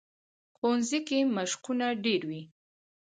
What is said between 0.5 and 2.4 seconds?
ښوونځی کې مشقونه ډېر